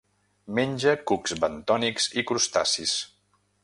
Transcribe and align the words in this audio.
Menja 0.59 0.93
cucs 1.11 1.35
bentònics 1.45 2.11
i 2.23 2.27
crustacis. 2.33 3.01